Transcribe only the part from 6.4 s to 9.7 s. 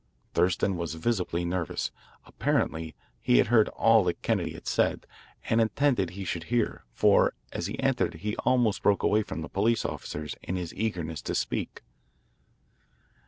hear, for as he entered he almost broke away from the